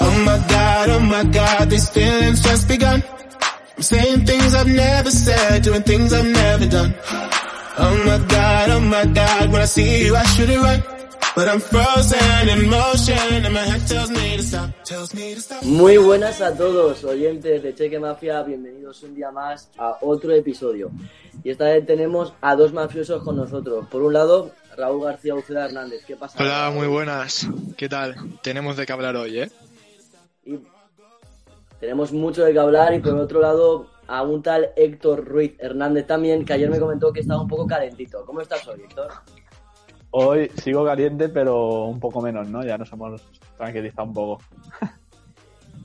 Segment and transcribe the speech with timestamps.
[0.00, 3.02] Oh my god, oh my god, these feelings just begun.
[3.76, 6.94] I'm saying things I've never said, doing things I've never done.
[7.76, 10.82] Oh my god, oh my god, when I see you I should it right.
[11.34, 15.40] But I'm frozen in motion and my head tells me to stop, tells me to
[15.40, 15.62] stop.
[15.64, 20.92] Muy buenas a todos, oyentes de Cheque Mafia, bienvenidos un día más a otro episodio.
[21.42, 23.86] Y esta vez tenemos a dos mafiosos con nosotros.
[23.90, 26.04] Por un lado, Raúl García Uceda Hernández.
[26.06, 26.38] ¿Qué pasa?
[26.40, 27.48] Hola, muy buenas.
[27.76, 28.14] ¿Qué tal?
[28.42, 29.50] Tenemos de qué hablar hoy, ¿eh?
[30.44, 30.58] Y
[31.80, 36.06] tenemos mucho de qué hablar y por otro lado a un tal Héctor Ruiz Hernández
[36.06, 38.24] también, que ayer me comentó que estaba un poco calentito.
[38.24, 39.10] ¿Cómo estás hoy, Héctor?
[40.16, 42.64] Hoy sigo caliente, pero un poco menos, ¿no?
[42.64, 43.20] Ya nos hemos
[43.56, 44.44] tranquilizado un poco.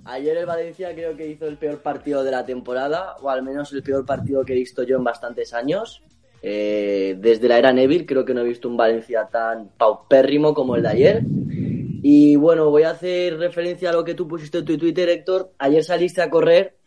[0.05, 3.73] Ayer el Valencia creo que hizo el peor partido de la temporada, o al menos
[3.73, 6.03] el peor partido que he visto yo en bastantes años.
[6.43, 10.75] Eh, desde la era Neville creo que no he visto un Valencia tan paupérrimo como
[10.75, 11.23] el de ayer.
[12.03, 15.53] Y bueno, voy a hacer referencia a lo que tú pusiste en tu Twitter, Héctor.
[15.57, 16.77] Ayer saliste a correr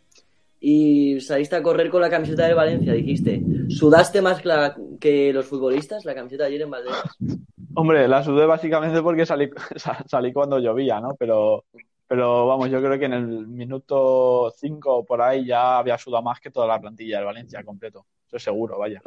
[0.65, 3.41] y saliste a correr con la camiseta de Valencia, dijiste.
[3.67, 7.17] ¿Sudaste más que, la- que los futbolistas la camiseta ayer en Valdebebas?
[7.75, 11.15] Hombre, la sudé básicamente porque salí, sa- salí cuando llovía, ¿no?
[11.19, 11.65] Pero,
[12.07, 16.39] pero vamos, yo creo que en el minuto 5 por ahí ya había sudado más
[16.39, 18.05] que toda la plantilla del Valencia completo.
[18.27, 19.01] Eso es seguro, vaya.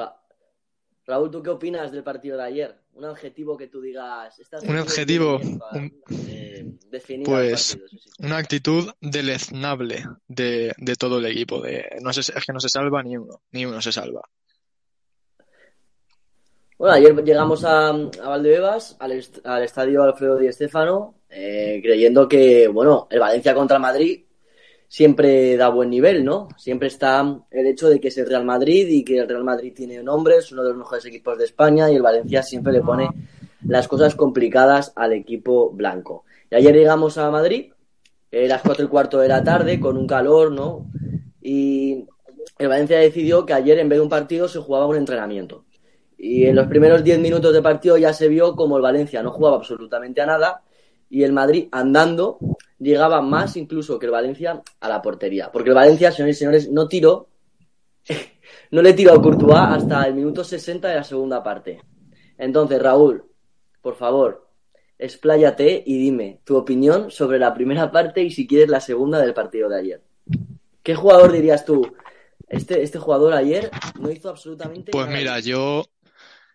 [1.07, 2.75] Raúl, ¿tú qué opinas del partido de ayer?
[2.95, 4.37] Un adjetivo que tú digas.
[4.41, 4.77] "Este Un
[5.59, 6.67] para, un- eh,
[7.25, 8.11] Pues, partido, sí, sí.
[8.25, 11.61] Una actitud deleznable de, de todo el equipo.
[11.61, 13.41] De, no se, es que no se salva ni uno.
[13.53, 14.23] Ni uno se salva.
[16.79, 22.29] Bueno, ayer llegamos a, a Valdebebas, al, est- al estadio Alfredo Di Stéfano, eh, creyendo
[22.29, 24.26] que, bueno, el Valencia contra Madrid
[24.89, 26.49] siempre da buen nivel, ¿no?
[26.57, 29.73] Siempre está el hecho de que es el Real Madrid y que el Real Madrid
[29.75, 32.81] tiene nombre, es uno de los mejores equipos de España y el Valencia siempre le
[32.81, 33.09] pone
[33.67, 36.25] las cosas complicadas al equipo blanco.
[36.51, 37.73] Y ayer llegamos a Madrid,
[38.31, 40.87] eh, las cuatro y cuarto de la tarde, con un calor, ¿no?
[41.41, 42.07] Y
[42.59, 45.65] el Valencia decidió que ayer en vez de un partido se jugaba un entrenamiento.
[46.19, 49.31] Y en los primeros 10 minutos de partido ya se vio como el Valencia no
[49.31, 50.63] jugaba absolutamente a nada
[51.11, 52.39] y el Madrid andando
[52.79, 55.51] llegaba más incluso que el Valencia a la portería.
[55.51, 57.29] Porque el Valencia, señores y señores, no tiró,
[58.71, 61.81] no le tiró a Courtois hasta el minuto 60 de la segunda parte.
[62.39, 63.25] Entonces, Raúl,
[63.81, 64.49] por favor,
[64.99, 69.35] expláyate y dime tu opinión sobre la primera parte y si quieres la segunda del
[69.35, 70.03] partido de ayer.
[70.83, 71.95] ¿Qué jugador dirías tú?
[72.49, 75.19] Este, este jugador ayer no hizo absolutamente Pues nada.
[75.19, 75.85] mira, yo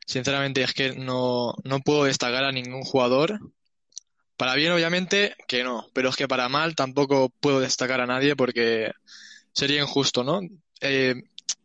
[0.05, 3.39] sinceramente es que no, no puedo destacar a ningún jugador.
[4.41, 5.85] Para bien, obviamente, que no.
[5.93, 8.91] Pero es que para mal tampoco puedo destacar a nadie porque
[9.53, 10.41] sería injusto, ¿no?
[10.81, 11.13] Eh,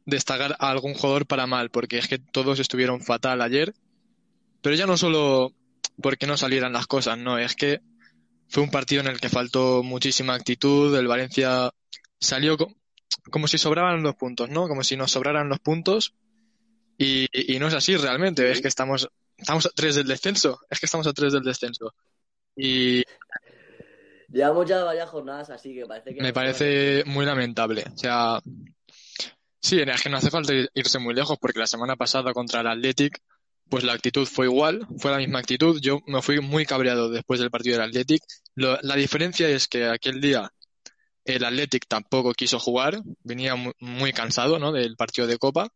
[0.04, 3.72] destacar a algún jugador para mal, porque es que todos estuvieron fatal ayer.
[4.62, 5.54] Pero ya no solo
[6.02, 7.80] porque no salieran las cosas, no, es que
[8.48, 11.70] fue un partido en el que faltó muchísima actitud, el Valencia
[12.20, 12.74] salió co-
[13.30, 14.68] como si sobraban los puntos, ¿no?
[14.68, 16.14] Como si nos sobraran los puntos
[16.98, 20.80] y, y no es así realmente, es que estamos, estamos a tres del descenso, es
[20.80, 21.94] que estamos a tres del descenso.
[22.56, 23.02] Y
[24.28, 26.20] Llevamos ya varias jornadas así que parece que...
[26.20, 27.84] me parece muy lamentable.
[27.94, 28.40] O sea,
[29.60, 32.60] sí, es que no hace falta ir- irse muy lejos porque la semana pasada contra
[32.60, 33.18] el Athletic,
[33.68, 35.80] pues la actitud fue igual, fue la misma actitud.
[35.80, 38.22] Yo me fui muy cabreado después del partido del Athletic.
[38.56, 40.50] Lo- la diferencia es que aquel día
[41.24, 44.72] el Athletic tampoco quiso jugar, venía muy, muy cansado, ¿no?
[44.72, 45.68] del partido de Copa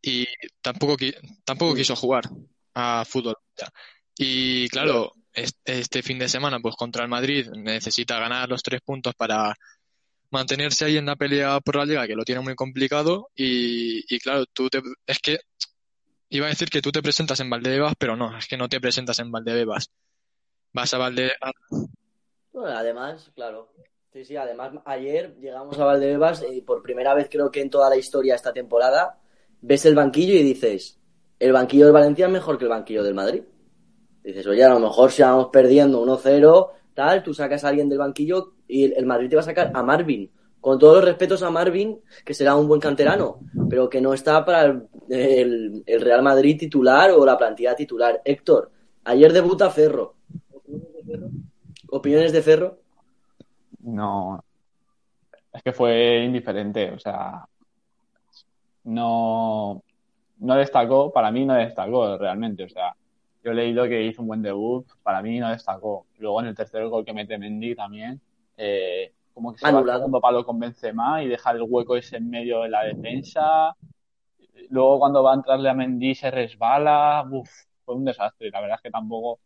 [0.00, 0.26] y
[0.60, 2.24] tampoco, qui- tampoco quiso jugar
[2.74, 3.36] a fútbol.
[4.16, 8.80] Y claro, es- este fin de semana, pues contra el Madrid, necesita ganar los tres
[8.82, 9.54] puntos para
[10.30, 13.28] mantenerse ahí en la pelea por la liga, que lo tiene muy complicado.
[13.36, 15.38] Y, y claro, tú te, es que
[16.30, 18.80] iba a decir que tú te presentas en Valdebebas, pero no, es que no te
[18.80, 19.90] presentas en Valdebebas.
[20.72, 21.52] Vas a Valde, a-
[22.52, 23.72] Bueno, además, claro.
[24.12, 27.90] Sí, sí, además ayer llegamos a Valdebebas y por primera vez creo que en toda
[27.90, 29.20] la historia esta temporada
[29.60, 30.98] ves el banquillo y dices,
[31.38, 33.42] el banquillo del Valencia es mejor que el banquillo del Madrid.
[34.26, 37.98] Dices, oye, a lo mejor si vamos perdiendo 1-0, tal, tú sacas a alguien del
[37.98, 40.30] banquillo y el- Madrid te va a sacar a Marvin
[40.60, 43.38] Con todos los respetos a Marvin, que será un buen canterano,
[43.70, 48.20] pero que no está para el, el- el Real Madrid titular o la plantilla titular.
[48.24, 48.72] Héctor,
[49.04, 50.14] ayer debuta Ferro.
[51.90, 52.78] ¿Opiniones de Ferro?
[53.82, 54.42] No.
[55.52, 57.46] Es que fue indiferente, o sea.
[58.84, 59.82] No.
[60.38, 62.94] No destacó, para mí no destacó realmente, o sea.
[63.46, 66.06] Yo he leído que hizo un buen debut, para mí no destacó.
[66.18, 68.20] Luego en el tercer gol que mete Mendy también,
[68.56, 70.00] eh, como que se va al Anulado.
[70.00, 73.76] segundo palo con Benzema y deja el hueco ese en medio de la defensa.
[74.70, 77.48] Luego cuando va a entrarle a Mendy se resbala, uf,
[77.84, 78.50] fue un desastre.
[78.50, 79.38] La verdad es que tampoco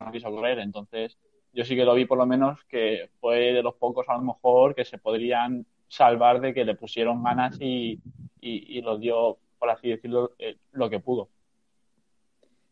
[0.00, 1.16] no quiso correr, entonces
[1.52, 4.22] yo sí que lo vi por lo menos que fue de los pocos a lo
[4.22, 8.00] mejor que se podrían salvar de que le pusieron ganas y,
[8.40, 11.28] y, y lo dio, por así decirlo, eh, lo que pudo.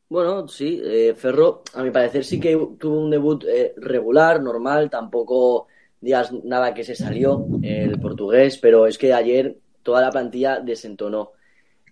[0.08, 4.88] Bueno, sí, eh, Ferro, a mi parecer sí que tuvo un debut eh, regular, normal,
[4.88, 5.66] tampoco
[6.00, 11.32] digas nada que se salió el portugués, pero es que ayer toda la plantilla desentonó.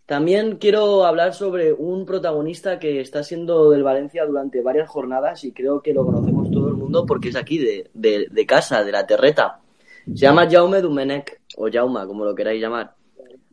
[0.06, 5.52] También quiero hablar sobre un protagonista que está siendo del Valencia durante varias jornadas y
[5.52, 8.92] creo que lo conocemos todo el mundo porque es aquí de, de, de casa, de
[8.92, 9.60] la terreta.
[10.06, 12.95] Se llama Jaume Dumenech, o Jauma, como lo queráis llamar.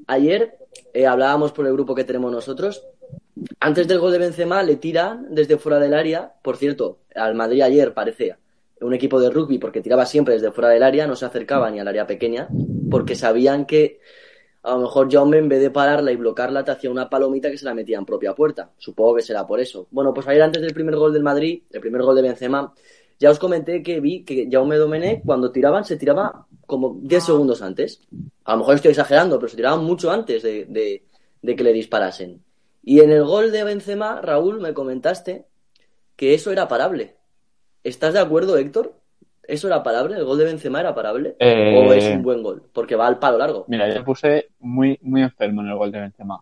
[0.08, 0.58] Ayer
[0.94, 2.84] eh, hablábamos por el grupo que tenemos nosotros
[3.60, 6.34] antes del gol de Benzema le tiran desde fuera del área.
[6.42, 8.38] Por cierto, al Madrid ayer parecía
[8.82, 11.80] un equipo de rugby porque tiraba siempre desde fuera del área, no se acercaba ni
[11.80, 12.50] al área pequeña,
[12.92, 14.00] porque sabían que
[14.62, 17.58] a lo mejor Jaume en vez de pararla y bloquearla te hacía una palomita que
[17.58, 18.72] se la metía en propia puerta.
[18.78, 19.88] Supongo que será por eso.
[19.92, 22.74] Bueno, pues ayer antes del primer gol del Madrid, el primer gol de Benzema,
[23.24, 27.62] ya os comenté que vi que Jaume Domenech cuando tiraban se tiraba como 10 segundos
[27.62, 28.02] antes.
[28.44, 31.04] A lo mejor estoy exagerando, pero se tiraban mucho antes de, de-
[31.42, 32.42] de que le disparasen.
[32.84, 35.46] Y en el gol de Benzema, Raúl, me comentaste
[36.18, 37.16] que eso era parable.
[37.84, 38.94] ¿Estás de acuerdo, Héctor?
[39.46, 40.16] ¿Eso era parable?
[40.18, 41.36] ¿El gol de Benzema era parable?
[41.40, 42.64] Eh, ¿O es un buen gol?
[42.74, 43.66] Porque va al palo largo.
[43.68, 46.40] Mira, yo me puse muy, muy enfermo en el gol de Benzema.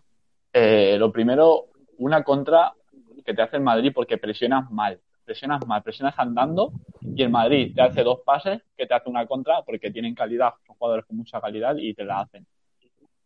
[0.52, 1.66] Eh, lo primero,
[1.98, 2.72] una contra
[3.24, 4.98] que te hace el Madrid porque presionas mal.
[5.24, 9.26] Presionas mal, presionas andando y el Madrid te hace dos pases que te hace una
[9.26, 12.46] contra porque tienen calidad, son jugadores con mucha calidad y te la hacen.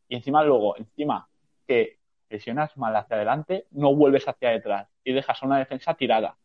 [0.08, 1.26] Y encima luego, encima
[1.66, 1.98] que
[2.28, 6.36] presionas mal hacia adelante, no vuelves hacia detrás y dejas una defensa tirada.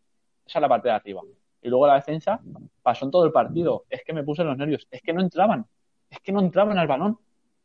[0.46, 1.22] Esa es la parte de arriba.
[1.62, 2.40] Y luego la defensa
[2.82, 3.86] pasó en todo el partido.
[3.90, 4.88] Es que me puse los nervios.
[4.90, 5.66] Es que no entraban.
[6.10, 7.20] Es que no entraban al balón.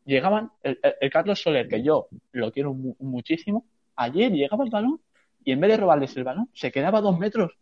[0.04, 0.78] Llegaban, el,
[1.10, 3.64] Carlos Soler, que yo lo quiero mu- muchísimo,
[3.96, 5.00] ayer llegaba al balón
[5.44, 7.52] y en vez de robarles el balón, se quedaba dos metros.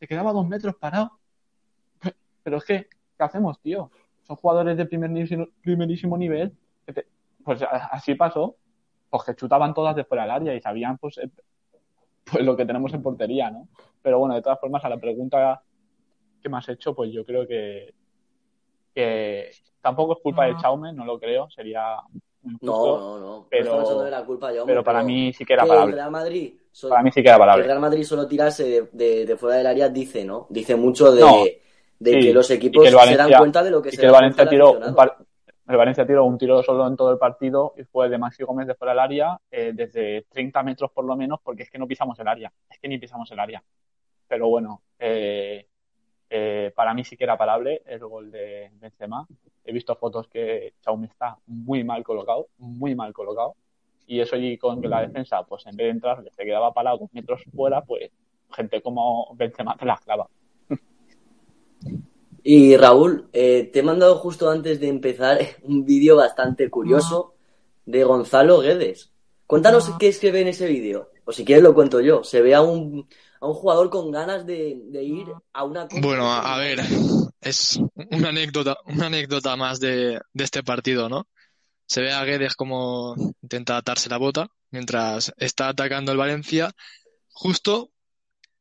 [0.00, 1.12] Se quedaba a dos metros parado.
[2.42, 3.90] Pero es que, ¿qué hacemos, tío?
[4.22, 6.56] Son jugadores de primerísimo, primerísimo nivel.
[6.86, 7.06] que te-
[7.44, 8.56] pues así pasó.
[9.10, 11.28] Pues que chutaban todas de fuera del área y sabían pues, eh,
[12.24, 13.68] pues lo que tenemos en portería, ¿no?
[14.02, 15.62] Pero bueno, de todas formas, a la pregunta
[16.42, 17.92] que me has hecho, pues yo creo que,
[18.94, 19.50] que
[19.80, 21.96] tampoco es culpa de Chaume, no lo creo, sería
[22.42, 22.58] No,
[22.98, 23.46] no, no.
[23.50, 25.92] pero- no echándole la culpa Jaume, pero para mí sí que era que el.
[25.92, 27.64] Real Madrid solo- Para mí sí que era que el.
[27.66, 30.46] Real Madrid solo tirase de, de- de fuera del área dice, ¿no?
[30.48, 31.44] Dice mucho de, No,
[31.98, 34.06] de sí, que los equipos que se dan cuenta de lo que Y se que
[34.06, 34.96] el Valencia tiró un aficionado.
[34.96, 35.16] par-
[35.68, 38.66] el Valencia tiró un tiro solo en todo el partido y fue de Maxi Gómez
[38.66, 41.86] de fuera del área eh, desde 30 metros por lo menos porque es que no
[41.86, 43.62] pisamos el área, es que ni pisamos el área.
[44.26, 45.66] Pero bueno, eh,
[46.30, 49.26] eh, para mí sí que era parable el gol de Benzema.
[49.64, 53.56] He visto fotos que Chaume está muy mal colocado, muy mal colocado.
[54.06, 56.98] Y eso y con que la defensa, pues en vez de entrar, se quedaba parado
[56.98, 58.10] dos metros fuera, pues
[58.52, 60.28] gente como Benzema te la clava.
[62.42, 67.34] Y Raúl, eh, te he mandado justo antes de empezar un vídeo bastante curioso
[67.86, 69.12] de Gonzalo Guedes.
[69.46, 71.10] Cuéntanos qué es que ve en ese vídeo.
[71.24, 72.22] O si quieres lo cuento yo.
[72.22, 73.08] Se ve a un,
[73.40, 75.88] a un jugador con ganas de, de ir a una...
[76.00, 76.80] Bueno, a, a ver,
[77.40, 77.80] es
[78.10, 81.26] una anécdota, una anécdota más de, de este partido, ¿no?
[81.86, 86.70] Se ve a Guedes como intenta atarse la bota mientras está atacando el Valencia.
[87.32, 87.90] Justo,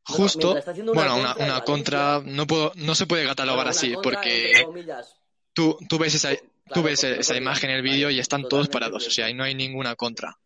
[0.03, 1.63] justo, una bueno, una, contra una Valencia.
[1.65, 4.65] contra, no puedo, no se puede catalogar Bueno, así, porque
[5.53, 6.29] tú, tú ves esa,
[6.73, 9.33] tú ves esa imagen en el vídeo Vale, y están todos parados, o sea, y
[9.33, 10.39] no hay ninguna contra.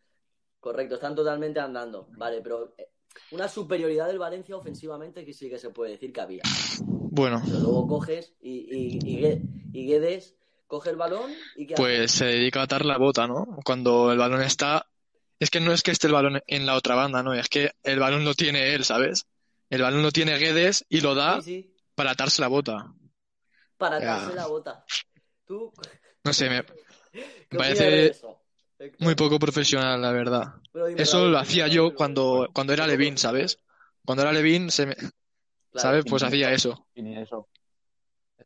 [0.60, 2.08] Correcto, están totalmente andando.
[2.18, 2.90] Vale, pero eh,
[3.30, 6.52] una superioridad del Valencia ofensivamente que sí que se puede decir que había.
[7.12, 11.76] Bueno, Pero luego coges y, y, y, Gue- y Guedes coge el balón y ¿qué
[11.78, 11.98] hace?
[11.98, 13.48] pues se dedica a atar la bota, ¿no?
[13.66, 14.88] Cuando el balón está,
[15.40, 17.34] es que no es que esté el balón en la otra banda, ¿no?
[17.34, 19.26] Es que el balón lo tiene él, ¿sabes?
[19.70, 22.94] El balón lo tiene Guedes y lo da Sí, sí, para atarse la bota.
[23.78, 24.16] para Ya.
[24.16, 24.86] atarse la bota.
[25.46, 25.74] ¿Tú
[26.26, 26.64] No sé, me
[27.58, 28.43] parece eso?
[29.00, 30.54] Muy poco profesional, la verdad.
[30.98, 33.60] Eso lo hacía yo cuando, cuando era Levin, ¿sabes?
[34.06, 35.12] Cuando era Levin, se me- Claro,
[35.76, 36.06] ¿sabes?
[36.08, 36.88] Pues hacía eso.
[36.94, 37.48] Y ni eso.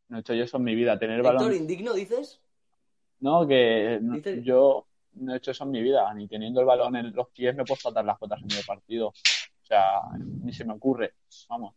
[0.10, 0.98] No he hecho yo eso en mi vida.
[0.98, 1.54] Tener Héctor, balón.
[1.54, 2.40] indigno, dices.
[3.20, 6.14] No, que no- yo no he hecho eso en mi vida.
[6.14, 9.08] Ni teniendo el balón en los pies me puedo saltar las cuotas en medio partido.
[9.08, 10.02] O sea,
[10.44, 11.16] ni se me ocurre.
[11.50, 11.74] Vamos.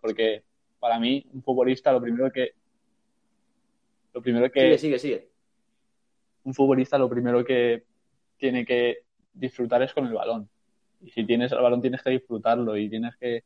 [0.00, 0.44] Porque
[0.80, 2.54] para mí, un futbolista, lo primero que.
[4.12, 4.60] Lo primero que.
[4.60, 5.33] Sigue, sigue, sigue.
[6.44, 7.84] Un futbolista lo primero que
[8.36, 8.98] tiene que
[9.32, 10.48] disfrutar es con el balón.
[11.00, 13.44] Y si tienes el balón tienes que disfrutarlo y tienes que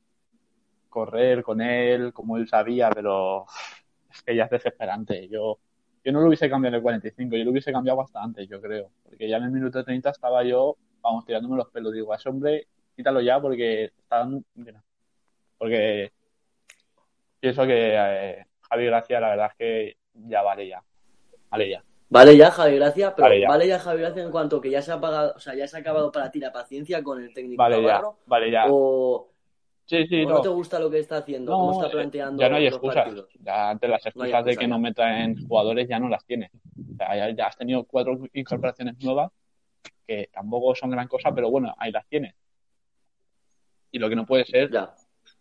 [0.89, 3.47] correr con él como él sabía, pero
[4.11, 5.29] es que ya es desesperante.
[5.29, 5.59] Yo,
[6.05, 8.61] yo no lo hubiese cambiado en el 45, yo lo hubiese cambiado hasta antes, yo
[8.61, 8.91] creo.
[9.05, 11.93] Porque ya en el minuto 30 estaba yo, vamos, tirándome los pelos.
[11.93, 14.29] Digo, a ese hombre, quítalo ya porque está
[15.59, 16.13] Porque
[17.41, 20.83] pienso que eh, Javi Gracia, la verdad es que ya vale ya.
[21.51, 21.88] Vale ya.
[22.11, 23.77] Vale ya, Javi Gracia, pero Vale vale ya.
[23.77, 23.83] ya.
[23.83, 26.11] Javi Gracia en cuanto que ya se ha pagado, o sea, ya se ha acabado
[26.11, 28.65] para ti la paciencia con el técnico Vale ya, Navarro, vale ya.
[28.69, 29.29] o,
[29.85, 30.35] Sí, sí, o no.
[30.37, 33.05] no te gusta lo que está haciendo, cómo está eh, planteando ya no hay excusas.
[33.05, 33.29] partidos.
[33.41, 34.69] Ya antes las No excusas de excusa que ya.
[34.69, 36.51] no metan jugadores ya no las tienes.
[36.55, 39.31] O sea, ya, ya has tenido cuatro incorporaciones nuevas
[40.07, 42.35] que tampoco son gran cosa, pero bueno, ahí las tienes.
[43.91, 44.95] Y lo que no puede ser, Ya.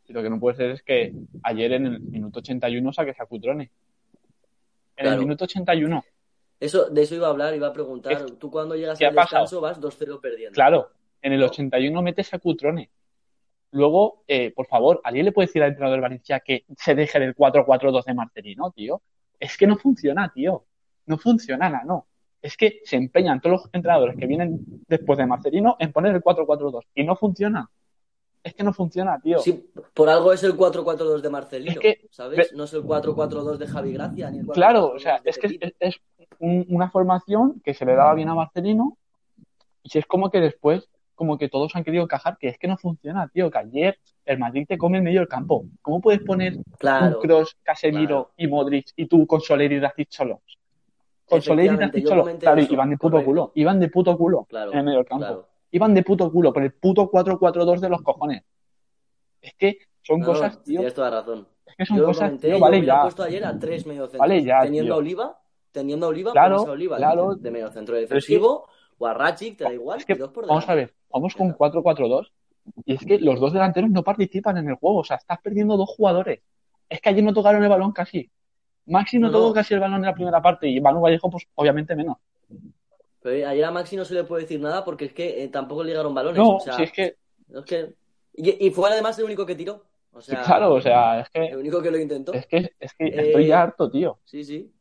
[0.07, 3.25] y lo que no puede ser es que ayer en el minuto 81 saques a
[3.25, 3.69] Cutrone.
[4.95, 6.03] En el minuto 81,
[6.59, 8.13] Eso, de eso iba a hablar, iba a preguntar.
[8.13, 10.53] Es- Tú cuando llegas ¿qué al descanso vas 2-0 perdiendo.
[10.55, 10.89] claro,
[11.21, 11.45] en el No.
[11.47, 12.89] 81 metes a Cutrone.
[13.71, 17.19] Luego, eh, por favor, ¿alguien le puede decir al entrenador del Valencia que se deje
[17.19, 19.01] del 4-4-2 de Marcelino, tío?
[19.39, 20.63] Es que no funciona, tío.
[21.05, 22.07] No funciona, nada, no.
[22.41, 26.21] Es que se empeñan todos los entrenadores que vienen después de Marcelino en poner el
[26.21, 27.69] 4-4-2 y no funciona.
[28.43, 29.39] Es que no funciona, tío.
[29.39, 32.53] Sí, por algo es el 4-4-2 de Marcelino, Es que- ¿sabes?
[32.53, 35.37] No es el 4-4-2 de Javi Gracia, ni el 4-4-2 Claro, o sea, de es
[35.37, 35.99] que es, es
[36.39, 38.97] un- una formación que se le daba bien a Marcelino
[39.83, 42.77] y es como que después, como que todos han querido encajar, que es que no
[42.77, 45.63] funciona, tío, que ayer el Madrid te come en medio del campo.
[45.81, 47.17] ¿Cómo puedes poner Claro.
[47.17, 48.31] un Cross, Casemiro claro.
[48.37, 50.39] y Modric y tú con Soler y Racic solos?
[51.25, 52.29] Con Soler y Racic yo solos.
[52.39, 53.25] Claro, eso, iban de puto correcto.
[53.29, 55.47] culo, iban de puto culo Claro, en el medio del campo.
[55.71, 58.43] Iban de puto culo por el puto 4-4-2 de los cojones.
[59.41, 61.47] Es que son No, cosas, tío, tienes toda razón.
[61.65, 63.01] es que son Yo cosas, comenté, tío, yo vale hubiera ya.
[63.01, 64.19] puesto ayer a tres mediocentros.
[64.19, 64.93] Vale ya, teniendo tío.
[64.93, 65.39] a Oliva,
[65.77, 67.35] teniendo a Oliva, Claro, pones a Oliva claro.
[67.35, 68.67] de, de mediocentro es que- defensivo,
[68.97, 71.35] o a Ratchik, te da igual, Es que, y dos por vamos a ver, vamos
[71.35, 71.57] con está.
[71.59, 72.31] 4-4-2
[72.85, 75.77] y es que los dos delanteros no participan en el juego, o sea, estás perdiendo
[75.77, 76.41] dos jugadores.
[76.89, 78.29] Es que ayer no tocaron el balón casi.
[78.87, 79.53] Maxi no, No, tocó no.
[79.53, 82.17] casi el balón en la primera parte y Manu Vallejo, pues obviamente menos.
[83.21, 85.83] Pero ayer a Maxi no se le puede decir nada porque es que eh, tampoco
[85.83, 86.37] le llegaron balones.
[86.37, 87.15] No, o sea, si es que,
[87.53, 87.93] es que-
[88.33, 89.83] Y, y fue además el único que tiró.
[90.13, 92.33] O sea, claro, o sea, es el que, único que lo intentó.
[92.33, 94.19] es que, es que Eh, estoy ya harto, tío.
[94.23, 94.71] Sí, sí.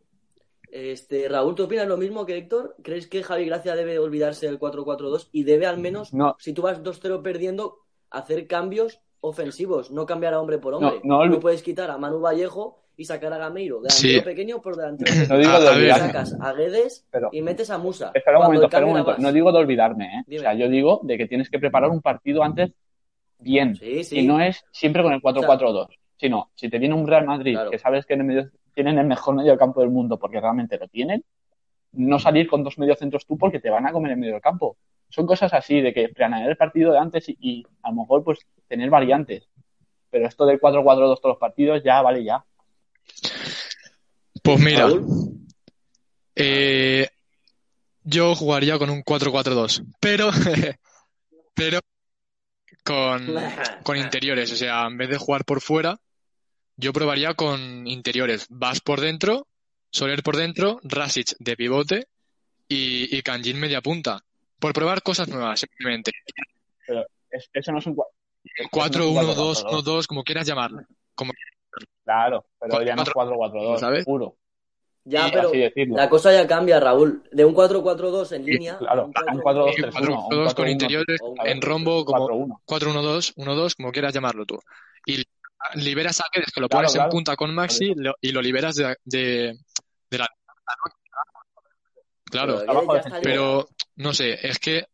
[0.70, 2.76] Este, Raúl, ¿tú opinas lo mismo que Héctor?
[2.82, 6.36] ¿Crees que Javi Gracia debe olvidarse del 4-4-2 y debe al menos, No.
[6.38, 7.78] si tú vas 2-0 perdiendo,
[8.10, 11.00] hacer cambios ofensivos, no cambiar a hombre por hombre?
[11.04, 14.20] No, no, No puedes quitar a Manu Vallejo y sacar a Gameiro, delantero Sí.
[14.22, 16.06] pequeño por delantero No digo A- de olvidarme.
[16.06, 18.10] Sacas a Guedes Pero- y metes a Musa.
[18.14, 19.16] Espera un momento, espera un momento.
[19.18, 20.22] No digo de olvidarme, ¿eh?
[20.26, 20.38] Dime.
[20.40, 22.72] O sea, yo digo de que tienes que preparar un partido antes
[23.38, 23.76] bien.
[23.76, 24.20] Sí, sí.
[24.20, 27.70] Y no es siempre con el 4-4-2, sino si te viene un Real Madrid Claro.
[27.70, 30.76] que sabes que en el medio- tienen el mejor medio campo del mundo porque realmente
[30.76, 31.24] lo tienen,
[31.92, 34.76] no salir con dos mediocentros tú porque te van a comer el medio del campo.
[35.08, 38.22] Son cosas así de que planear el partido de antes y, y a lo mejor
[38.22, 39.48] pues tener variantes.
[40.10, 42.44] Pero esto del 4-4-2 todos los partidos ya vale ya.
[44.42, 44.88] Pues mira,
[46.34, 47.08] eh,
[48.04, 50.28] yo jugaría con un 4-4-2, pero,
[51.54, 51.80] pero
[52.84, 53.34] con,
[53.82, 54.52] con interiores.
[54.52, 55.98] O sea, en vez de jugar por fuera,
[56.76, 58.46] yo probaría con interiores.
[58.50, 59.46] Vas por dentro,
[59.90, 62.06] Soler por dentro, Rasic de pivote
[62.68, 64.20] y, y Kanjin media punta.
[64.58, 66.12] Por probar cosas nuevas, simplemente.
[66.86, 67.96] Es- eso no es eso no es un
[68.70, 69.64] 4-1-2, 4-4-2.
[69.84, 70.82] 1-2, como quieras llamarlo.
[71.14, 71.32] Como,
[72.04, 74.04] Claro, pero ya no es 4-4-2, ¿Sabes?
[74.04, 74.36] puro.
[75.04, 75.50] ya, pero
[75.96, 77.22] la cosa ya cambia, Raúl.
[77.32, 78.78] De un 4-4-2 en línea.
[78.78, 79.74] claro, a un un 4-4-2.
[79.92, 82.60] 4-2-3-1, 4-2 con 4-1, interiores, en rombo, como 4-1.
[82.66, 84.58] 4-1-2, 1-2, como quieras llamarlo tú.
[85.06, 85.24] Y
[85.74, 88.76] liberas a Guedes, que lo Claro, pones en punta con Maxi lo- y lo liberas
[88.76, 89.58] de, de,
[90.10, 90.28] de la...
[92.30, 92.62] Claro,
[93.22, 94.86] Pero no sé, es que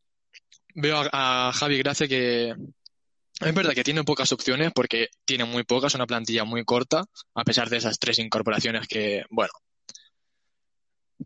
[0.74, 5.64] veo a, a Javi Gracia que es verdad que tiene pocas opciones porque tiene muy
[5.64, 7.04] pocas, una plantilla muy corta,
[7.34, 9.50] a pesar de esas tres incorporaciones que, bueno,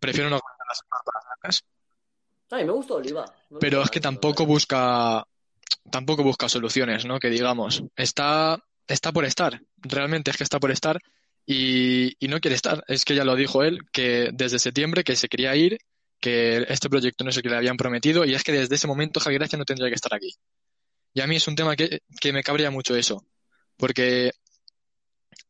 [0.00, 1.64] prefiero no comentar las incorporaciones,
[2.50, 3.24] A mí me gusta Oliva.
[3.50, 4.54] Me pero es que más, tampoco Oliva.
[4.54, 5.24] busca
[5.90, 7.18] tampoco busca soluciones, ¿no?
[7.18, 8.58] Que digamos, está
[8.94, 11.00] está por estar, realmente es que está por estar
[11.44, 12.84] y, y no quiere estar.
[12.88, 15.78] Es que ya lo dijo él, que desde septiembre que se quería ir,
[16.20, 18.86] que este proyecto no es el que le habían prometido y es que desde ese
[18.86, 20.34] momento Javi Gracia no tendría que estar aquí.
[21.14, 23.24] Y a mí es un tema que, que me cabría mucho eso,
[23.76, 24.32] porque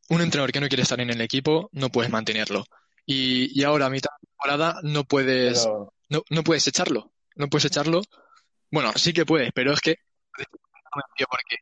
[0.09, 2.65] un entrenador que no quiere estar en el equipo, no puedes mantenerlo.
[3.05, 7.11] Y, y ahora a mitad de temporada no puedes, Pero, no, no puedes echarlo.
[7.35, 8.01] No puedes echarlo.
[8.71, 9.97] Bueno, sí que puedes, pero es que
[11.29, 11.55] porque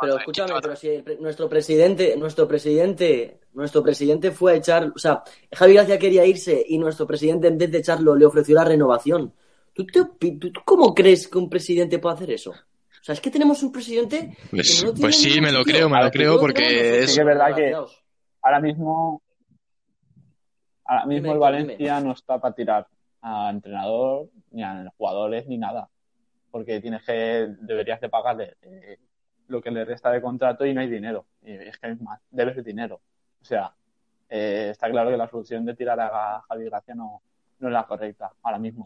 [0.00, 4.92] Pero escúchame, pero si el pre- nuestro presidente, nuestro presidente, nuestro presidente fue a echar,
[4.94, 8.54] o sea, Javi Gracia quería irse y nuestro presidente en vez de echarlo le ofreció
[8.54, 9.32] la renovación.
[9.72, 12.50] ¿Tú, te tú- cómo crees que un presidente puede hacer eso?
[12.50, 15.58] O sea, es que tenemos un presidente Pues, que no tiene pues sí, me lo
[15.58, 15.76] sentido.
[15.78, 17.10] creo, me A lo creo, porque es...
[17.10, 17.72] Sí que es verdad que-
[18.42, 19.22] ahora mismo,
[20.84, 22.08] ahora mismo Dime, el Valencia dime.
[22.08, 22.86] no está para tirar
[23.22, 25.88] a entrenador, ni a jugadores, ni nada.
[26.50, 28.98] Porque tienes que, deberías de pagarle eh,
[29.48, 31.26] lo que le resta de contrato y no hay dinero.
[31.42, 33.00] Y es que es más, debes el dinero.
[33.40, 33.72] O sea,
[34.28, 37.22] eh, está claro que la solución de tirar a Javi Gracia no,
[37.58, 38.84] no es la correcta ahora mismo.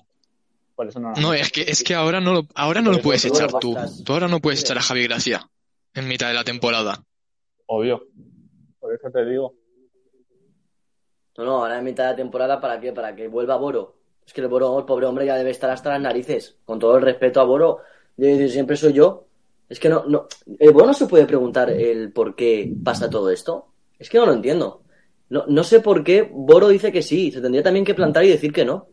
[0.75, 3.01] Por eso no la No, es que, es que ahora no lo, ahora no lo
[3.01, 3.77] puedes echar tú.
[4.05, 5.49] Tú ahora no puedes echar a Javi Gracia
[5.95, 7.05] en mitad de la temporada.
[7.67, 8.07] obvio.
[8.81, 9.55] Por eso te digo.
[11.39, 12.93] No, no, ahora en mitad de la temporada, ¿para qué?
[12.93, 13.97] Para que vuelva Boro.
[14.27, 16.57] Es que el Boro, el pobre hombre, ya debe estar hasta las narices.
[16.65, 17.79] Con todo el respeto a Boro,
[18.17, 19.27] debe decir siempre soy yo.
[19.73, 20.27] Es que no, no.
[20.59, 23.69] El Boro no se puede preguntar el por qué pasa todo esto.
[23.99, 24.83] Es que no lo entiendo.
[25.31, 27.33] No, no sé por qué Boro dice que sí.
[27.33, 28.89] Se tendría también que plantar y decir que no.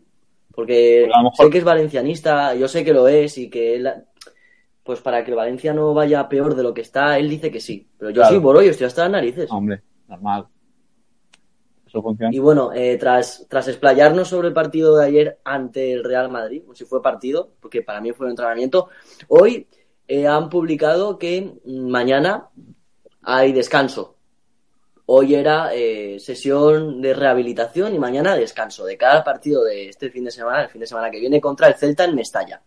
[0.55, 3.49] Porque Pero a lo mejor- sé que es valencianista, yo sé que lo es y
[3.49, 3.91] que él.
[4.83, 7.59] Pues para que el Valencia no vaya peor de lo que está, él dice que
[7.59, 7.85] sí.
[7.97, 8.29] Pero yo Claro.
[8.29, 9.51] soy Boro y estoy hasta las narices.
[9.51, 10.47] Hombre, normal.
[11.85, 12.33] Eso funciona.
[12.33, 16.63] Y bueno, eh, tras, tras explayarnos sobre el partido de ayer ante el Real Madrid,
[16.73, 18.89] si fue partido, porque para mí fue un entrenamiento,
[19.27, 19.67] hoy
[20.09, 22.49] eh, han publicado que mañana
[23.21, 24.15] hay descanso.
[25.11, 30.25] Hoy era eh, sesión de rehabilitación y mañana descanso de cada partido de este fin
[30.25, 32.61] de semana, el fin de semana que viene contra el Celta en Mestalla.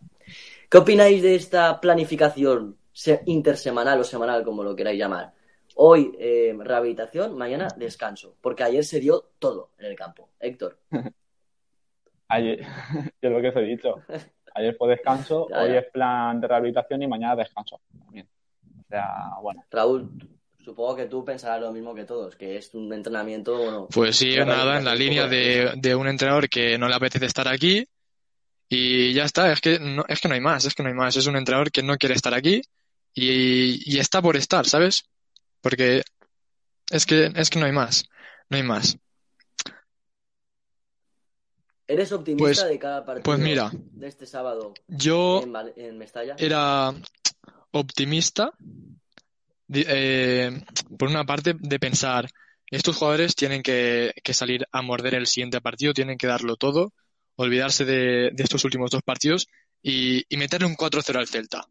[0.70, 5.32] ¿Qué opináis de esta planificación se- intersemanal o semanal, como lo queráis llamar?
[5.76, 10.30] Hoy eh, rehabilitación, mañana descanso, porque ayer se dio todo en el campo.
[10.40, 10.78] Héctor,
[12.28, 12.64] Ayer,
[13.22, 13.94] yo lo que os he dicho.
[14.54, 15.78] Ayer fue descanso, Ya, hoy ya.
[15.80, 18.28] es plan de rehabilitación y mañana descanso también.
[18.80, 19.08] O sea,
[19.40, 19.64] bueno.
[19.70, 20.10] Raúl,
[20.62, 23.56] supongo que tú pensarás lo mismo que todos, que es un entrenamiento.
[23.56, 27.26] Bueno, Pues sí, nada, en la línea de, de un entrenador que no le apetece
[27.26, 27.86] estar aquí
[28.68, 30.94] y ya está, es que no, es que no hay más, es que no hay
[30.94, 32.62] más, es un entrenador que no quiere estar aquí
[33.14, 35.04] y, y está por estar, ¿sabes?
[35.60, 36.02] Porque
[36.90, 38.08] es que, es que no hay más,
[38.48, 38.96] no hay más.
[41.92, 43.70] ¿Eres optimista Pues- de cada partido pues mira.
[43.74, 46.34] de este sábado Yo en, en Mestalla?
[46.38, 46.94] era
[47.70, 48.52] optimista,
[49.72, 50.62] eh,
[50.98, 52.30] por una parte, de pensar,
[52.70, 56.92] estos jugadores tienen que, que salir a morder el siguiente partido, tienen que darlo todo,
[57.36, 59.48] olvidarse de, de estos últimos dos partidos
[59.82, 61.66] y, y meterle un 4-0 al Celta,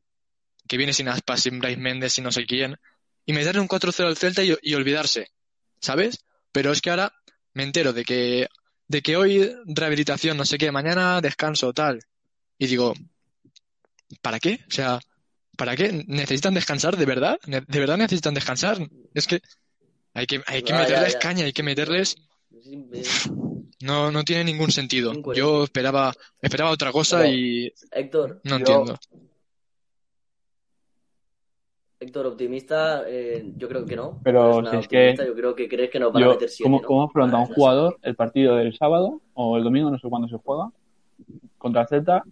[0.67, 2.77] que viene sin Aspas, sin Brais Méndez, sin no sé quién,
[3.25, 5.31] y meterle un 4-0 al Celta y, y olvidarse,
[5.79, 6.23] ¿sabes?
[6.51, 7.11] Pero es que ahora
[7.53, 8.47] me entero de que,
[8.91, 12.01] de que hoy rehabilitación, no sé qué, mañana descanso, tal,
[12.57, 12.93] y digo,
[14.21, 14.59] ¿para qué?
[14.67, 14.99] O sea,
[15.57, 16.03] ¿para qué?
[16.07, 17.39] ¿Necesitan descansar de verdad?
[17.47, 18.77] ¿Ne- ¿De verdad necesitan descansar?
[19.13, 19.41] Es que
[20.13, 21.19] hay que, hay que ya, meterles ya.
[21.19, 22.17] caña, hay que meterles.
[22.51, 22.67] Es-
[23.07, 23.29] es-
[23.81, 25.13] No, no tiene ningún sentido.
[25.33, 28.99] Yo esperaba, esperaba otra cosa Pero- y Héctor, no Yo- entiendo.
[32.01, 34.19] Héctor, optimista, eh, yo creo que no.
[34.23, 36.63] Pero si es que yo creo que crees que nos van a Yo, meter siete,
[36.67, 36.87] ¿cómo, ¿no?
[36.87, 40.27] cómo afronta Ah, un jugador el partido del sábado o el domingo, no sé cuándo
[40.27, 40.71] se juega,
[41.59, 42.23] contra el Celta?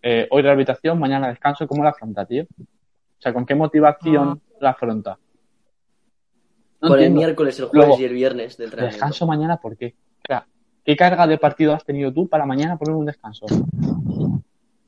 [0.00, 2.44] Eh, hoy rehabilitación, mañana descanso, ¿cómo la afronta, tío?
[2.44, 5.18] O sea, ¿con qué motivación la afronta?
[6.80, 8.96] No Por el miércoles, el jueves Luego, y el viernes de entrenamiento.
[8.96, 9.94] ¿Descanso mañana por qué?
[10.22, 10.46] O sea,
[10.82, 13.44] ¿qué carga de partido has tenido tú para mañana poner un descanso?
[13.46, 13.58] Si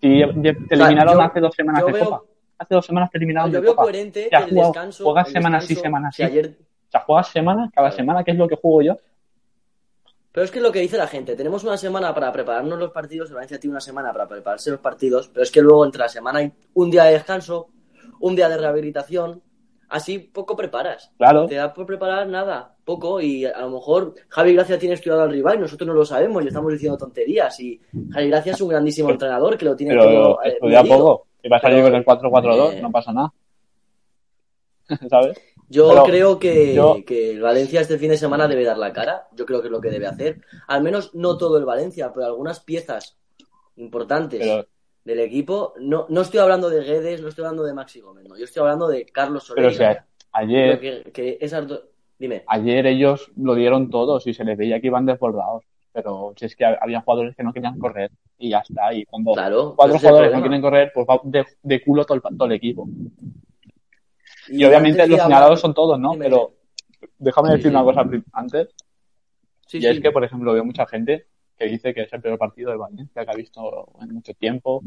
[0.00, 2.22] te sea, eliminaron yo- hace dos semanas de veo- Copa.
[2.58, 3.82] Hace dos semanas te eliminaron yo de veo Copa.
[3.82, 5.04] coherente que el jugado- descanso.
[5.04, 5.80] juegas el semanas sí, si
[6.12, 6.22] sí.
[6.22, 7.96] ayer O sea, juegas semanas, cada Claro.
[7.96, 8.98] semana, que es lo que juego yo.
[10.32, 11.36] Pero es que es lo que dice la gente.
[11.36, 13.28] Tenemos una semana para prepararnos los partidos.
[13.28, 15.28] El Valencia tiene una semana para prepararse los partidos.
[15.28, 17.68] Pero es que luego entre la semana hay un día de descanso,
[18.20, 19.42] un día de rehabilitación.
[19.88, 21.12] Así poco preparas.
[21.18, 21.46] Claro.
[21.46, 23.20] Te da por preparar nada, poco.
[23.20, 26.42] Y a lo mejor Javi Gracia tiene estudiado al rival y nosotros no lo sabemos
[26.42, 27.60] y estamos diciendo tonterías.
[27.60, 27.80] Y
[28.12, 30.42] Javi Gracia es un grandísimo entrenador que lo tiene Pero todo.
[30.42, 30.98] eh, estudia medido.
[30.98, 31.26] poco.
[31.44, 33.34] Si vas a salir Pero, con el 4-4-2, eh, no pasa nada.
[35.10, 35.38] ¿Sabes?
[35.68, 38.94] Yo Pero creo que, yo- que el Valencia este fin de semana debe dar la
[38.94, 39.28] cara.
[39.32, 40.40] Yo creo que es lo que debe hacer.
[40.68, 43.18] Al menos no todo el Valencia, pero algunas piezas
[43.76, 44.66] importantes Pero,
[45.04, 45.74] del equipo.
[45.78, 48.38] No, no estoy hablando de Guedes, no estoy hablando de Maxi Gómez, no.
[48.38, 49.64] Yo estoy hablando de Carlos Soler.
[49.64, 51.66] pero o sea, ayer, que, que esas.
[52.18, 52.42] Dime.
[52.46, 55.64] ayer ellos lo dieron todos y se les veía que iban desbordados.
[55.94, 58.92] Pero si es que había jugadores que no querían correr y ya está.
[58.92, 59.74] Y cuando Claro.
[59.76, 62.86] cuatro jugadores no quieren correr, pues va de, de culo todo el, todo el equipo.
[64.48, 66.12] Y, Y obviamente los señalados son todos, ¿no?
[66.18, 66.52] Pero,
[67.18, 67.76] déjame Sí, decir sí.
[67.76, 68.68] una cosa antes.
[69.66, 69.86] Sí, y sí.
[69.86, 71.26] es que, por ejemplo, veo mucha gente
[71.56, 74.82] que dice que es el peor partido de Valencia que ha visto en mucho tiempo.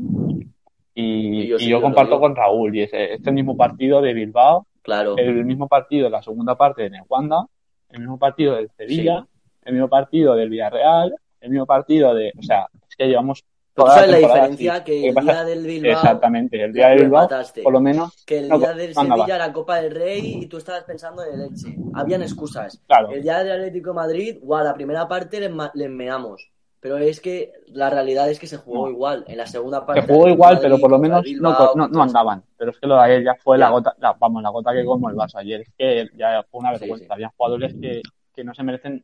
[0.93, 2.75] Y, Y yo y sí yo que lo comparto con Raúl.
[2.75, 5.15] Y es este mismo partido de Bilbao, Claro.
[5.17, 7.45] el mismo partido de la segunda parte de Wanda,
[7.91, 9.25] el mismo partido del Sevilla,
[9.67, 12.31] el mismo partido del Villarreal, el mismo partido de.
[12.37, 13.43] O sea, es que llevamos.
[13.73, 14.83] Tú toda sabes la temporada diferencia así.
[14.85, 15.91] que el pasa- día del Bilbao.
[15.91, 17.29] Exactamente, el día de tú Bilbao,
[17.63, 18.25] por lo menos.
[18.25, 19.21] Que el no, día del anda, va.
[19.21, 21.75] Sevilla era Copa del Rey y tú estabas pensando en el Elche.
[21.93, 22.81] Habían excusas.
[22.87, 23.11] Claro.
[23.11, 26.49] El día del Atlético de Madrid, guau, la primera parte les, les meamos.
[26.79, 28.91] Pero es que la realidad es que se jugó No.
[28.91, 29.25] igual.
[29.27, 30.01] En la segunda parte.
[30.03, 32.43] Se jugó igual, pero por lo menos Bilbao, no, no contra- andaban.
[32.57, 34.85] Pero es que lo de ayer ya fue la gota, la- vamos, la gota que
[34.85, 35.61] como el vaso ayer.
[35.61, 37.05] Es que ya fue una Sí, vergüenza.
[37.05, 37.11] sí.
[37.13, 38.01] Había jugadores que,
[38.37, 39.03] que no se merecen,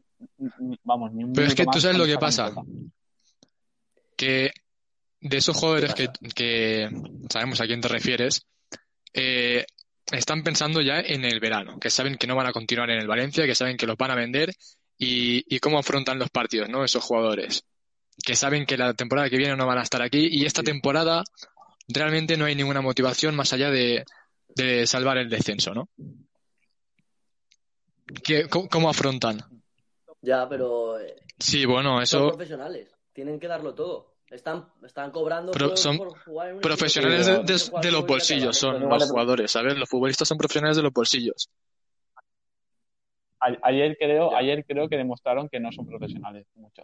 [0.83, 2.53] vamos, ni un Pero es que tú sabes lo que pasa.
[4.15, 4.51] que
[5.19, 6.89] de esos jugadores ¿Qué que, que
[7.31, 8.45] sabemos a quién te refieres,
[9.11, 9.65] eh,
[10.11, 13.07] están pensando ya en el verano, que saben que no van a continuar en el
[13.07, 14.53] Valencia, que saben que los van a vender
[14.99, 16.83] y, y cómo afrontan los partidos, ¿no?
[16.83, 17.63] Esos jugadores,
[18.23, 21.23] que saben que la temporada que viene no van a estar aquí y esta temporada
[21.87, 24.03] realmente no hay ninguna motivación más allá de,
[24.55, 25.89] de salvar el descenso, ¿no?
[28.23, 29.39] ¿Qué- cómo, cómo afrontan?
[30.21, 32.89] Ya, pero eh, Sí, bueno, son eso profesionales.
[33.13, 34.13] Tienen que darlo todo.
[34.29, 37.79] Están, están cobrando Pero por, son por jugar en un profesionales equipo.
[37.81, 39.77] de, los bolsillos son los vale, jugadores, ¿sabes?
[39.77, 41.49] Los futbolistas son profesionales de los bolsillos.
[43.39, 46.83] Ayer creo, ayer creo que demostraron que no son profesionales, mucho,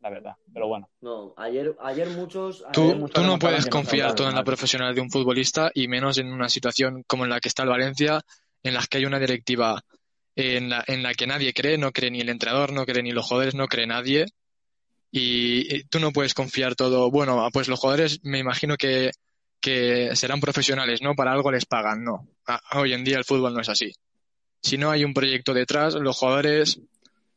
[0.00, 0.32] la verdad.
[0.54, 2.64] Pero bueno, No, ayer, ayer muchos.
[2.72, 4.94] Tú, ayer muchos muchos- tú no puedes que no son confiar todo en la profesionalidad
[4.94, 8.22] de un futbolista y menos en una situación como en la que está el Valencia,
[8.62, 9.82] en la que hay una directiva
[10.38, 13.10] en la, en la que nadie cree, no cree ni el entrenador, no cree ni
[13.10, 14.26] los jugadores, no cree nadie.
[15.10, 17.10] Y, y tú no puedes confiar todo.
[17.10, 19.10] Bueno, pues los jugadores me imagino que,
[19.60, 21.14] que serán profesionales, ¿no?
[21.16, 22.28] Para algo les pagan, no.
[22.46, 23.92] Ah, Hoy en día el fútbol no es así.
[24.62, 26.80] Si no hay un proyecto detrás, los jugadores,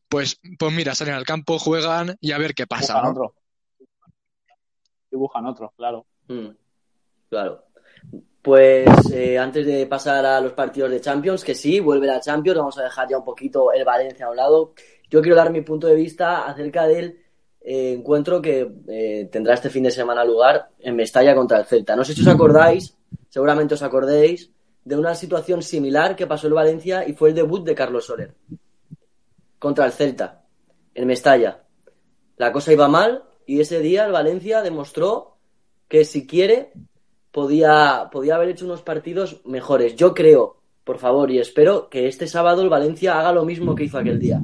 [0.07, 3.21] pues, pues mira, salen al campo, juegan y a ver qué pasa, dibujan ¿no?
[3.21, 3.35] otro.
[5.09, 6.05] Dibujan otro, claro.
[6.27, 6.49] Mm,
[7.29, 7.65] claro.
[8.41, 12.57] Pues eh, antes de pasar a los partidos de Champions, que sí, vuelve la Champions,
[12.57, 14.73] vamos a dejar ya un poquito el Valencia a un lado.
[15.09, 17.19] Yo quiero dar mi punto de vista acerca del
[17.61, 21.95] eh, encuentro que eh, tendrá este fin de semana lugar en Mestalla contra el Celta.
[21.95, 22.97] No sé si os acordáis,
[23.29, 24.51] seguramente os acordéis,
[24.83, 28.33] de una situación similar que pasó el Valencia y fue el debut de Carlos Soler
[29.59, 30.43] contra el Celta
[30.95, 31.63] en Mestalla.
[32.37, 35.37] La cosa iba mal y ese día el Valencia demostró
[35.87, 36.71] que si quiere
[37.31, 39.95] podía, podía haber hecho unos partidos mejores.
[39.95, 43.85] Yo creo, por favor, y espero que este sábado el Valencia haga lo mismo que
[43.85, 44.41] hizo aquel día.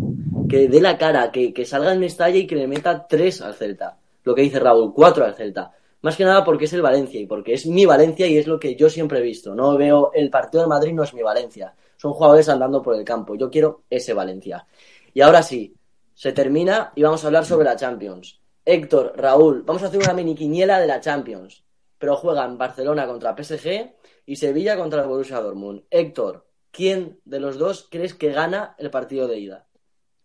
[0.49, 3.53] Que dé la cara, que, que salga en Mestalla y que le meta tres al
[3.53, 3.97] Celta.
[4.23, 5.71] Lo que dice Raúl, cuatro al Celta.
[6.01, 8.59] Más que nada porque es el Valencia y porque es mi Valencia y es lo
[8.59, 9.55] que yo siempre he visto.
[9.55, 11.73] No veo el partido de Madrid, no es mi Valencia.
[11.97, 13.35] Son jugadores andando por el campo.
[13.35, 14.65] Yo quiero ese Valencia.
[15.13, 15.73] Y ahora sí,
[16.13, 18.39] se termina y vamos a hablar sobre la Champions.
[18.63, 21.63] Héctor, Raúl, vamos a hacer una mini quiniela de la Champions.
[21.99, 25.83] Pero juegan Barcelona contra PSG y Sevilla contra el Borussia Dortmund.
[25.89, 29.67] Héctor, ¿quién de los dos crees que gana el partido de ida?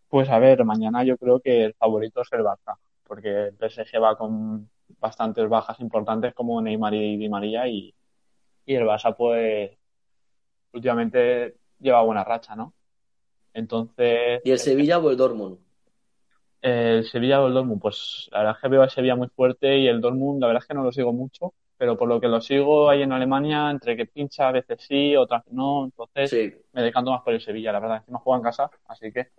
[0.09, 3.99] Pues a ver, mañana yo creo que el favorito es el Barça, porque el PSG
[4.03, 7.95] va con bastantes bajas importantes como Neymar y Di María y,
[8.67, 9.73] y el Barça pues
[10.73, 12.75] últimamente lleva buena racha, ¿no?
[13.55, 15.59] Entonces, ¿Y el Sevilla o el Dortmund?
[16.61, 19.79] el Sevilla o el Dortmund, pues la verdad es que veo a Sevilla muy fuerte
[19.79, 22.29] y el Dortmund la verdad es que no lo sigo mucho, pero por lo que
[22.29, 26.53] lo sigo ahí en Alemania, entre que pincha a veces sí, otras no, entonces Sí.
[26.73, 29.31] me decanto más por el Sevilla, la verdad, encima juega en casa, así que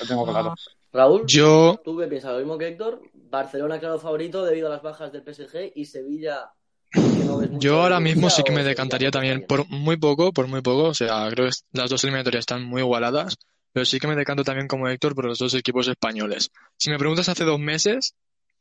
[0.00, 0.54] lo tengo claro.
[0.90, 2.32] Raúl, Yo, ¿tú qué piensas?
[2.32, 3.02] ¿Lo mismo que Héctor?
[3.12, 6.50] Barcelona, claro, favorito debido a las bajas del PSG y Sevilla.
[6.94, 10.84] no Yo ahora mismo sí que me decantaría también por muy poco, por muy poco.
[10.84, 13.36] O sea, creo que las dos eliminatorias están muy igualadas,
[13.74, 16.48] pero sí que me decanto también como Héctor por los dos equipos españoles.
[16.78, 18.14] Si me preguntas hace dos meses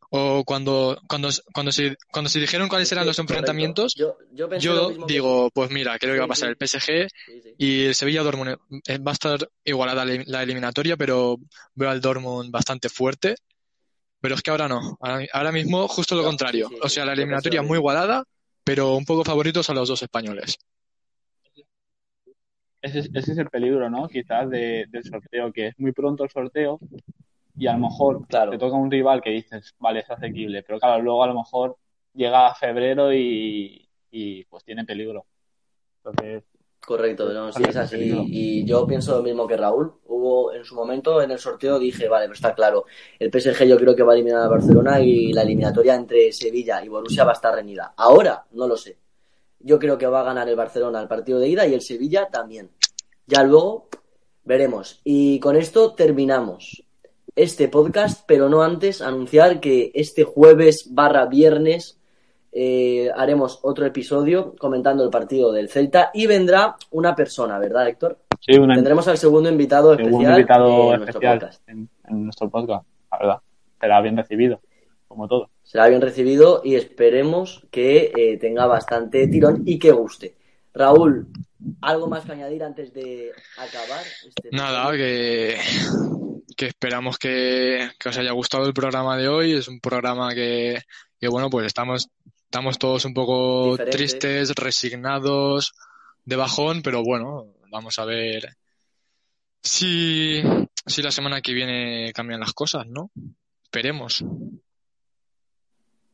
[0.10, 3.34] o cuando, cuando, cuando se, cuando se dijeron cuáles eran Sí, los correcto.
[3.34, 6.30] enfrentamientos, Yo, yo pensé lo yo mismo que digo, pues mira, creo que va a
[6.30, 6.52] pasar sí.
[6.52, 7.54] el PSG Sí, sí.
[7.58, 11.38] y el Sevilla Dortmund eh, va a estar igualada la eliminatoria, pero
[11.76, 13.36] veo al Dortmund bastante fuerte.
[14.22, 14.98] Pero es que ahora no.
[15.00, 16.68] Ahora, ahora mismo justo lo contrario.
[16.68, 18.24] sí, sí, O sea, la eliminatoria muy igualada,
[18.66, 20.58] pero un poco favoritos a los dos españoles.
[22.82, 24.08] Ese, es- ese es el peligro, ¿no?
[24.08, 26.80] Quizás de- del sorteo, que es muy pronto el sorteo
[27.60, 28.52] y a lo mejor Claro.
[28.52, 31.78] te toca un rival que dices, vale, es asequible, pero claro, luego a lo mejor
[32.14, 35.26] llega a febrero y, y pues tiene peligro.
[35.98, 36.44] Entonces,
[36.86, 37.98] Correcto, no, sí es así.
[38.28, 39.94] Y yo pienso lo mismo que Raúl.
[40.06, 42.86] Hubo en su momento en el sorteo dije, vale, pero está claro.
[43.20, 46.84] El PSG yo creo que va a eliminar a Barcelona y la eliminatoria entre Sevilla
[46.84, 47.94] y Borussia va a estar reñida.
[47.98, 48.98] Ahora no lo sé.
[49.60, 52.30] Yo creo que va a ganar el Barcelona el partido de ida y el Sevilla
[52.32, 52.72] también.
[53.28, 53.90] Ya luego
[54.50, 55.00] Veremos.
[55.04, 56.84] Y con esto terminamos
[57.40, 61.98] este podcast, pero no antes anunciar que este jueves barra viernes
[62.52, 68.18] eh, haremos otro episodio comentando el partido del Celta y vendrá una persona, ¿verdad, Héctor?
[68.42, 71.70] Sí, una, Tendremos al segundo invitado segundo especial invitado en nuestro especial podcast.
[71.70, 73.38] en, en nuestro podcast, la verdad.
[73.80, 74.60] Será bien recibido,
[75.08, 75.50] como todo.
[75.64, 80.36] Será bien recibido y esperemos que eh, tenga bastante tirón y que guste.
[80.74, 81.28] Raúl,
[81.82, 84.04] ¿algo más que añadir antes de acabar?
[84.28, 85.58] Este Nada, que,
[86.60, 89.54] que esperamos que, que os haya gustado el programa de hoy.
[89.54, 90.82] Es un programa que,
[91.18, 92.10] que bueno, pues estamos,
[92.44, 95.72] estamos todos un poco tristes, resignados,
[96.26, 98.58] de bajón, pero bueno, vamos a ver
[99.64, 100.44] si,
[100.86, 103.10] si la semana que viene cambian las cosas, ¿no?
[103.64, 104.26] Esperemos.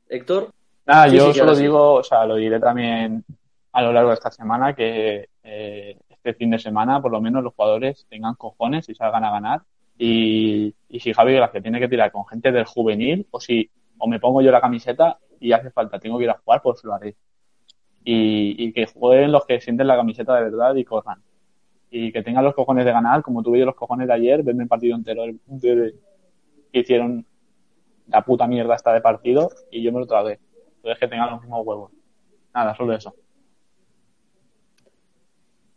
[0.07, 0.53] Héctor,
[0.85, 1.63] Nada, Sí, yo sí, solo sí.
[1.63, 3.25] digo, o sea, lo diré también
[3.71, 7.43] a lo largo de esta semana, que eh, este fin de semana por lo menos
[7.43, 9.61] los jugadores tengan cojones y salgan a ganar.
[9.97, 14.07] Y, y si Javi Gracia tiene que tirar con gente del juvenil, o si o
[14.07, 16.93] me pongo yo la camiseta y hace falta, tengo que ir a jugar, pues lo
[16.93, 17.15] haré.
[18.03, 21.21] Y, y que jueguen los que sienten la camiseta de verdad y corran.
[21.89, 24.63] Y que tengan los cojones de ganar, como tuve yo los cojones de ayer, verme
[24.63, 25.95] el partido entero de- de-
[26.73, 27.25] que hicieron
[28.07, 30.39] la puta mierda esta de partido y yo me lo tragué.
[30.77, 31.91] Entonces que tengan los mismos huevos.
[32.53, 33.13] Nada, solo eso.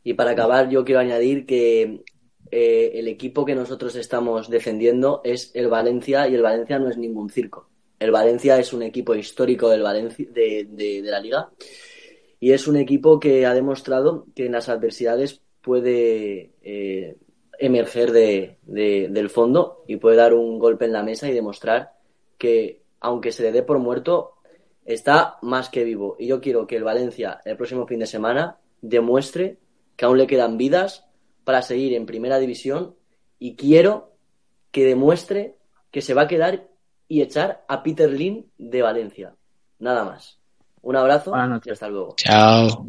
[0.05, 2.03] y para acabar yo quiero añadir que
[2.51, 6.97] eh, el equipo que nosotros estamos defendiendo es el Valencia y el Valencia no es
[6.97, 7.69] ningún circo.
[7.99, 11.51] El Valencia es un equipo histórico del Valencia, de, de- la liga
[12.41, 17.17] y es un equipo que ha demostrado que en las adversidades puede eh,
[17.59, 21.93] emerger de- del fondo y puede dar un golpe en la mesa y demostrar
[22.39, 24.35] que aunque se le dé por muerto
[24.85, 26.17] está más que vivo.
[26.19, 29.59] Y yo quiero que el Valencia el próximo fin de semana demuestre
[29.97, 31.08] que aún le quedan vidas
[31.49, 32.95] para seguir en primera división
[33.39, 34.13] y quiero
[34.71, 35.55] que demuestre
[35.91, 36.69] que se va a quedar
[37.09, 39.35] y echar a Peter Lin de Valencia.
[39.79, 40.39] Nada más.
[40.83, 41.33] Un abrazo
[41.65, 42.17] y hasta luego.
[42.19, 42.87] Chao.